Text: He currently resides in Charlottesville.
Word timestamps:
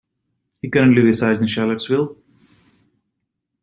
He 0.63 0.69
currently 0.71 1.03
resides 1.03 1.43
in 1.43 1.47
Charlottesville. 1.47 2.17